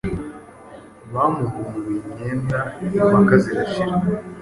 [1.13, 3.95] Bamuhunguye impenda impaka zirashira,